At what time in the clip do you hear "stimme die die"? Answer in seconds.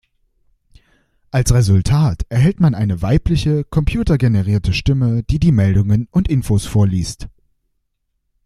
4.73-5.51